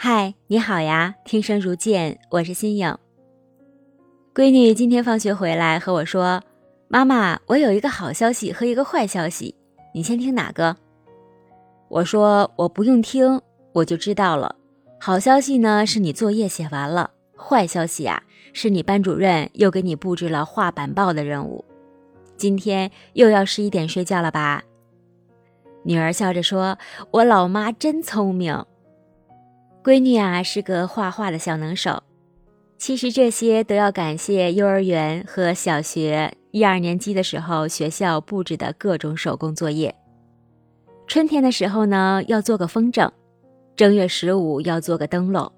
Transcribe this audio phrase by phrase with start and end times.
[0.00, 2.96] 嗨，你好呀，听声如见，我是新颖。
[4.32, 6.40] 闺女今天放学回来和我说
[6.86, 9.56] ：“妈妈，我有一个好消息和一个坏消息，
[9.92, 10.76] 你先听哪个？”
[11.90, 13.42] 我说：“我不用听，
[13.72, 14.54] 我就知道了。
[15.00, 18.22] 好消息呢，是你作业写完了；坏消息啊，
[18.52, 21.64] 是你班主任又给你布置了画板报的任务。
[22.36, 24.62] 今天又要十一点睡觉了吧？”
[25.82, 26.78] 女儿笑着说
[27.10, 28.64] ：“我老妈真聪明。”
[29.84, 32.02] 闺女啊，是个画画的小能手。
[32.76, 39.94] 其实这些都要感谢幼儿园和小学一二年级的时候学校布置的各种手工作业。
[41.06, 43.10] 春天的时候呢，要做个风筝；
[43.74, 45.50] 正月十五要做个灯笼；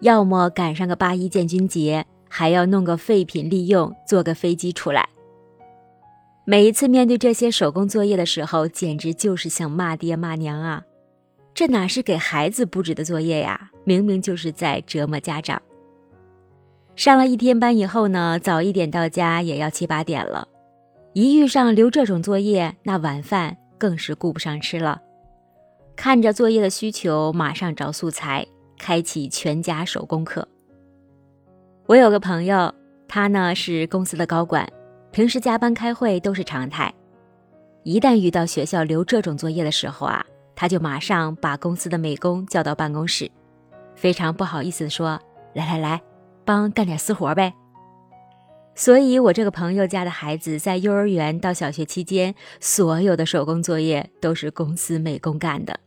[0.00, 5.08] 要么赶上个八一建军节，还要弄个废品利用，做个飞机出来。
[6.44, 10.82] 每一次面对这些手工作业的时候，简直就是想骂爹骂娘啊！
[11.56, 13.70] 这哪是给孩子布置的作业呀？
[13.84, 15.62] 明明就是在折磨家长。
[16.94, 20.46] 上了一天班以后呢，早一点到家也要七八点了。
[21.14, 25.00] 一遇上留这种作业，那晚饭更是顾不上吃了。
[25.96, 28.46] 看着作业的需求，马上找素材，
[28.78, 30.46] 开启全家手工课。
[31.86, 32.74] 我有个朋友，
[33.08, 34.70] 他呢是公司的高管，
[35.10, 36.92] 平时加班开会都是常态。
[37.82, 43.30] 一旦遇到学校留这种作业的时候啊，他就马上把公司的美工叫到办公室，
[43.94, 45.20] 非常不好意思的说
[45.54, 46.02] ：“来来来。”
[46.46, 47.52] 帮干点私活呗。
[48.74, 55.80] 所以，我这个朋友家的孩子在幼儿园到小学期间，所有的手工作业都是公司美工干的。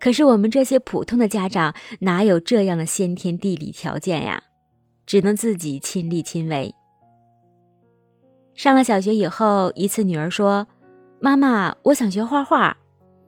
[0.00, 4.42] 可是，我们这些普通的家长哪有这样的先天地理条件呀？
[5.06, 6.74] 只能自己亲力亲为。
[8.54, 10.66] 上了小学以后，一次女儿说
[11.20, 12.76] ：“妈妈，我想学画画，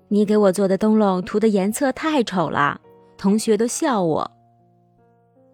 [0.08, 2.80] 你给我做的灯笼涂的颜色太丑了，
[3.16, 4.30] 同学都笑我。”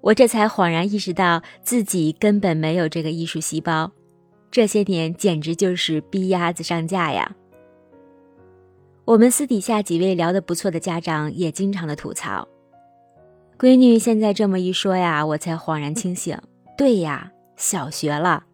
[0.03, 3.93] 我这才恍然意识到自己根本没有这个艺术细胞，
[4.51, 7.37] 这些年简直就是逼鸭子上架呀。
[9.05, 12.49] 我们私底下几位聊得不错的家长也经常的吐槽，
[13.57, 16.37] 闺女现在这么一说呀，我才恍然清醒。
[16.77, 18.45] 对呀，小学了，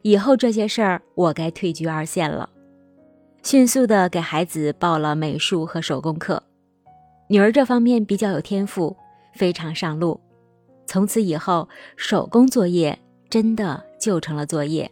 [0.00, 2.48] 以后这些事儿我该退居二线了。
[3.44, 6.42] 迅速的给孩子报了美术和手工课，
[7.28, 8.96] 女儿这方面比较有天赋，
[9.34, 10.18] 非常上路。
[10.86, 14.90] 从此以后，手工作业真的就成了作业，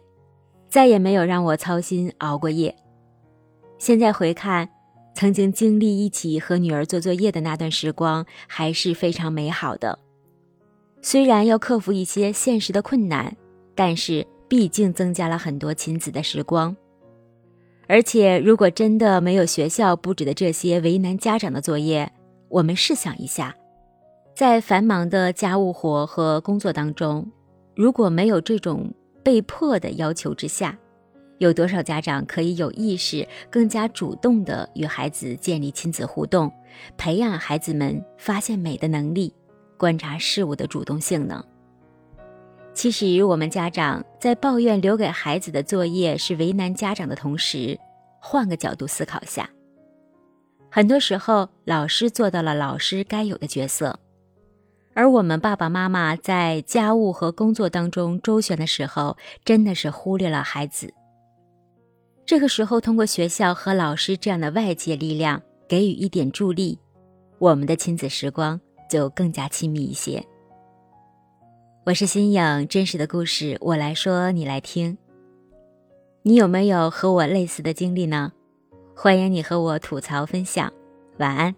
[0.69, 2.75] 再也没有让我操心熬过夜。
[3.79, 4.69] 现在回看，
[5.15, 9.97] 曾经经历一起和女儿做作业的那段时光，还是非常美好的。
[11.01, 13.35] 虽然要克服一些现实的困难，
[13.73, 16.75] 但是毕竟增加了很多亲子的时光。
[17.87, 22.11] 而且，如果真的没有学校布置的这些为难家长的作业，
[22.49, 23.55] 我们试想一下。
[24.35, 27.29] 在繁忙的家务活和工作当中，
[27.75, 30.77] 如果没有这种被迫的要求之下，
[31.39, 36.51] 有多少家长可以有意识、更加主动地与孩子建立亲子互动，
[36.97, 39.33] 培养孩子们发现美的能力、
[39.77, 41.43] 观察事物的主动性呢？
[42.73, 47.79] 其实，我们家长在抱怨留给孩子的作业是为难家长的同时，
[48.19, 49.49] 换个角度思考下，
[50.71, 53.99] 很多时候老师做到了老师该有的角色。
[54.95, 60.93] 而我们爸爸妈妈在家务和工作当中周旋的时候，真的是忽略了孩子。
[62.25, 66.77] 这个时候，通过学校和老师这样的外界力量给予一点助力，
[67.37, 68.59] 我们的亲子时光
[68.89, 70.23] 就更加亲密一些。
[71.85, 74.97] 我是新颖，真实的故事我来说，你来听。
[76.21, 78.31] 你有没有和我类似的经历呢？
[78.95, 80.71] 欢迎你和我吐槽分享。
[81.17, 81.53] 晚安。